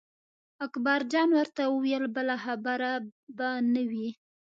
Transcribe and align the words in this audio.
اکبر 0.65 0.99
جان 1.11 1.29
ورته 1.37 1.61
وویل 1.67 2.05
بله 2.15 2.35
خبره 2.43 2.91
به 3.37 3.49
نه 3.73 3.83
وي. 3.89 4.09